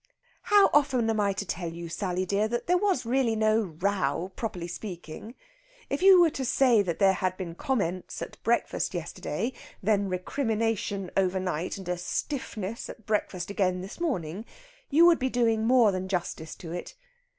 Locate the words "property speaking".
4.35-5.35